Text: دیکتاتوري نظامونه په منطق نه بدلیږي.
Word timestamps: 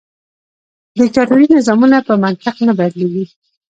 دیکتاتوري 0.99 1.45
نظامونه 1.57 1.97
په 2.07 2.13
منطق 2.23 2.55
نه 2.67 2.73
بدلیږي. 2.79 3.25